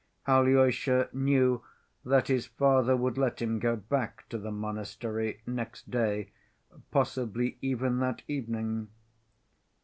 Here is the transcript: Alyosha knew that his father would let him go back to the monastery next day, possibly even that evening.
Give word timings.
Alyosha 0.27 1.09
knew 1.13 1.63
that 2.03 2.27
his 2.27 2.47
father 2.47 2.97
would 2.97 3.19
let 3.19 3.39
him 3.39 3.59
go 3.59 3.75
back 3.75 4.27
to 4.29 4.39
the 4.39 4.49
monastery 4.49 5.43
next 5.45 5.91
day, 5.91 6.31
possibly 6.89 7.59
even 7.61 7.99
that 7.99 8.23
evening. 8.27 8.87